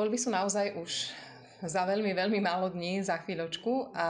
[0.00, 1.12] Voľby sú naozaj už
[1.60, 4.08] za veľmi, veľmi málo dní, za chvíľočku a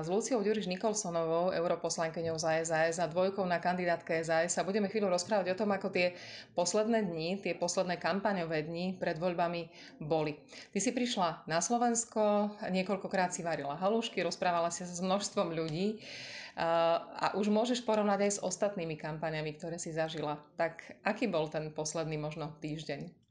[0.00, 5.12] s Luciou Ďuriš Nikolsonovou, europoslankyňou za SAS a dvojkou na kandidátke SAS sa budeme chvíľu
[5.12, 6.16] rozprávať o tom, ako tie
[6.56, 9.68] posledné dni, tie posledné kampaňové dni pred voľbami
[10.00, 10.40] boli.
[10.72, 16.00] Ty si prišla na Slovensko, niekoľkokrát si varila halušky, rozprávala sa s množstvom ľudí
[16.56, 20.40] a už môžeš porovnať aj s ostatnými kampaňami, ktoré si zažila.
[20.56, 23.25] Tak aký bol ten posledný možno týždeň?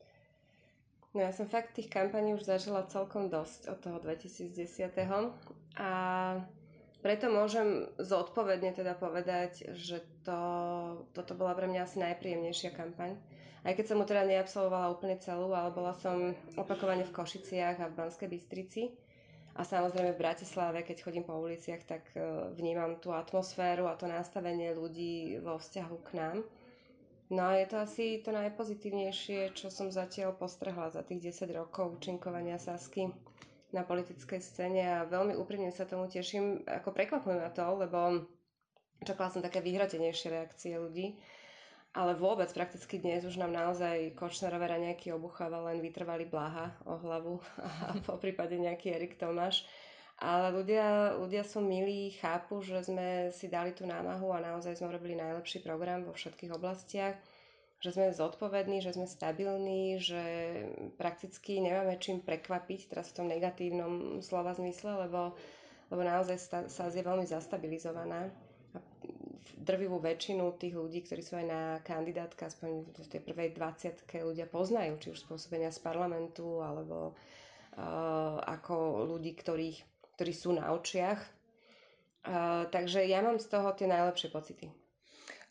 [1.15, 4.91] No ja som fakt tých kampaní už zažila celkom dosť od toho 2010.
[5.79, 5.89] A
[6.99, 10.39] preto môžem zodpovedne teda povedať, že to,
[11.15, 13.15] toto bola pre mňa asi najpríjemnejšia kampaň.
[13.63, 17.87] Aj keď som mu teda neabsolvovala úplne celú, ale bola som opakovane v Košiciach a
[17.87, 18.83] v Banskej Bystrici.
[19.55, 22.19] A samozrejme v Bratislave, keď chodím po uliciach, tak e,
[22.53, 26.37] vnímam tú atmosféru a to nastavenie ľudí vo vzťahu k nám.
[27.29, 31.97] No a je to asi to najpozitívnejšie, čo som zatiaľ postrehla za tých 10 rokov
[31.97, 33.09] účinkovania Sasky
[33.73, 36.61] na politickej scéne a veľmi úprimne sa tomu teším.
[36.69, 38.29] Ako prekvapujem na to, lebo
[39.01, 41.17] čakala som také vyhratenejšie reakcie ľudí.
[41.95, 47.39] Ale vôbec prakticky dnes už nám naozaj Kočnerové raňajky obucháva len vytrvali Blaha o hlavu
[47.89, 49.65] a po prípade nejaký Erik Tomáš.
[50.15, 54.95] Ale ľudia, ľudia sú milí, chápu, že sme si dali tú námahu a naozaj sme
[54.95, 57.19] robili najlepší program vo všetkých oblastiach,
[57.83, 60.23] že sme zodpovední, že sme stabilní, že
[60.95, 65.35] prakticky nemáme čím prekvapiť teraz v tom negatívnom slova zmysle, lebo,
[65.91, 66.37] lebo naozaj
[66.71, 68.31] sa je veľmi zastabilizovaná.
[68.71, 68.79] A
[69.59, 74.47] drvivú väčšinu tých ľudí, ktorí sú aj na kandidátke, aspoň v tej prvej 20 ľudia
[74.47, 81.19] poznajú, či už spôsobenia z parlamentu, alebo uh, ako ľudí, ktorých ktorí sú na očiach.
[82.25, 84.73] Uh, takže ja mám z toho tie najlepšie pocity.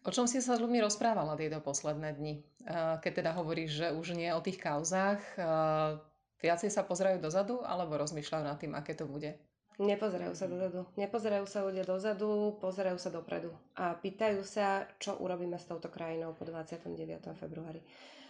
[0.05, 2.35] O čom si sa s ľuďmi rozprávala tieto posledné dni?
[2.67, 5.97] Uh, keď teda hovoríš, že už nie o tých kauzách, uh,
[6.43, 9.39] viacej sa pozerajú dozadu alebo rozmýšľajú nad tým, aké to bude?
[9.75, 10.87] Nepozerajú sa dozadu.
[10.95, 13.51] Nepozerajú sa ľudia dozadu, pozerajú sa dopredu.
[13.75, 16.95] A pýtajú sa, čo urobíme s touto krajinou po 29.
[17.35, 17.83] februári.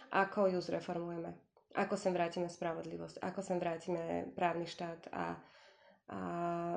[0.09, 1.37] Ako ju zreformujeme.
[1.77, 3.21] Ako sem vrátime spravodlivosť.
[3.21, 5.37] Ako sem vrátime právny štát a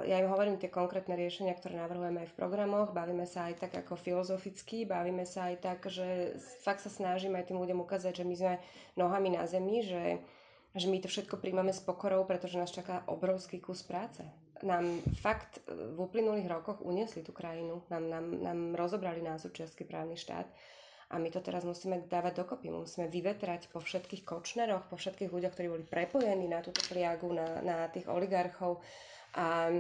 [0.09, 2.97] ja im hovorím tie konkrétne riešenia, ktoré navrhujeme aj v programoch.
[2.97, 6.33] Bavíme sa aj tak ako filozoficky, bavíme sa aj tak, že
[6.65, 8.55] fakt sa snažíme aj tým ľuďom ukázať, že my sme
[8.97, 10.25] nohami na zemi, že,
[10.73, 14.25] že my to všetko príjmame s pokorou, pretože nás čaká obrovský kus práce.
[14.65, 20.17] Nám fakt v uplynulých rokoch uniesli tú krajinu, nám, nám, nám rozobrali na súčiastky právny
[20.17, 20.49] štát
[21.09, 22.69] a my to teraz musíme dávať dokopy.
[22.69, 27.65] Musíme vyvetrať po všetkých kočneroch, po všetkých ľuďoch, ktorí boli prepojení na túto pliagu, na,
[27.65, 28.85] na tých oligarchov
[29.35, 29.73] a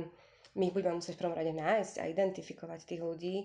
[0.58, 3.36] my ich budeme musieť v prvom rade nájsť a identifikovať tých ľudí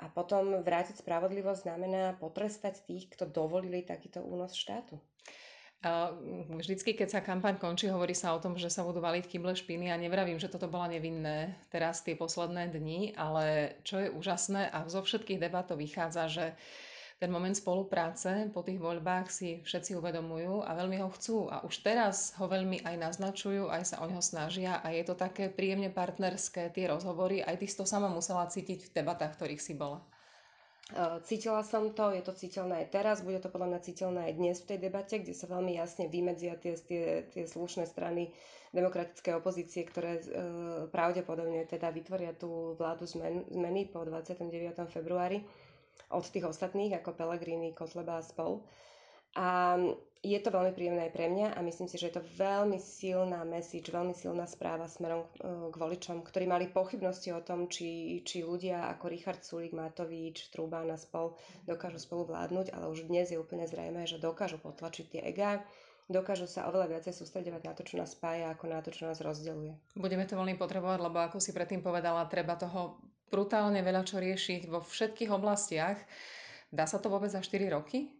[0.00, 4.96] a potom vrátiť spravodlivosť znamená potrestať tých, kto dovolili takýto únos štátu.
[6.60, 9.88] Vždycky, keď sa kampaň končí, hovorí sa o tom, že sa budú valiť kyble špiny
[9.88, 14.84] a nevravím, že toto bola nevinné teraz tie posledné dni, ale čo je úžasné a
[14.92, 16.46] zo všetkých debat to vychádza, že
[17.20, 21.52] ten moment spolupráce po tých voľbách si všetci uvedomujú a veľmi ho chcú.
[21.52, 25.12] A už teraz ho veľmi aj naznačujú, aj sa o neho snažia a je to
[25.12, 27.44] také príjemne partnerské tie rozhovory.
[27.44, 30.00] Aj ty si to sama musela cítiť v debatách, ktorých si bola.
[31.22, 34.56] Cítila som to, je to citeľné aj teraz, bude to podľa mňa citeľné aj dnes
[34.58, 38.34] v tej debate, kde sa veľmi jasne vymedzia tie, tie, tie slušné strany
[38.74, 40.22] demokratickej opozície, ktoré e,
[40.90, 44.50] pravdepodobne teda vytvoria tú vládu zmen, zmeny po 29.
[44.90, 45.46] februári
[46.08, 48.64] od tých ostatných, ako Pellegrini, Kotleba a spol.
[49.36, 49.78] A
[50.20, 53.40] je to veľmi príjemné aj pre mňa a myslím si, že je to veľmi silná
[53.48, 58.20] message, veľmi silná správa smerom k, e, k voličom, ktorí mali pochybnosti o tom, či,
[58.20, 63.32] či ľudia ako Richard Sulik, Matovič, Trúban a spol dokážu spolu vládnuť, ale už dnes
[63.32, 65.64] je úplne zrejme, že dokážu potlačiť tie ega,
[66.10, 69.24] dokážu sa oveľa viacej sústredovať na to, čo nás spája, ako na to, čo nás
[69.24, 69.72] rozdeluje.
[69.96, 74.66] Budeme to veľmi potrebovať, lebo ako si predtým povedala, treba toho brutálne veľa čo riešiť
[74.66, 75.96] vo všetkých oblastiach.
[76.68, 78.10] Dá sa to vôbec za 4 roky?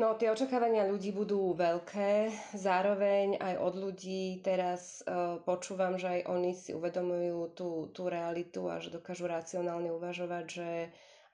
[0.00, 2.32] No, tie očakávania ľudí budú veľké.
[2.56, 8.66] Zároveň aj od ľudí teraz uh, počúvam, že aj oni si uvedomujú tú, tú realitu
[8.72, 10.68] a že dokážu racionálne uvažovať, že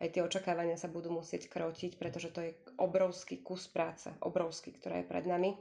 [0.02, 5.00] aj tie očakávania sa budú musieť krotiť, pretože to je obrovský kus práce, obrovský, ktorá
[5.00, 5.55] je pred nami.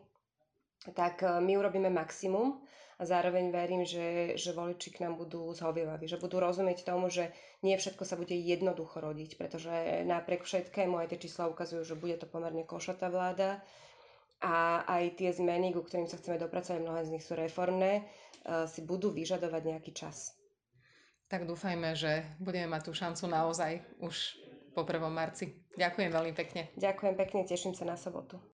[0.85, 2.61] Tak uh, my urobíme maximum
[2.97, 7.29] a zároveň verím, že, že voliči k nám budú zhovievaví, že budú rozumieť tomu, že
[7.61, 9.69] nie všetko sa bude jednoducho rodiť, pretože
[10.05, 13.61] napriek všetkému aj tie čísla ukazujú, že bude to pomerne košatá vláda
[14.41, 18.65] a aj tie zmeny, ku ktorým sa chceme dopracovať, mnohé z nich sú reformné, eh,
[18.65, 20.33] si budú vyžadovať nejaký čas.
[21.27, 24.15] Tak dúfajme, že budeme mať tú šancu naozaj už
[24.71, 25.11] po 1.
[25.11, 25.53] marci.
[25.75, 26.71] Ďakujem veľmi pekne.
[26.79, 28.39] Ďakujem pekne, teším sa na sobotu.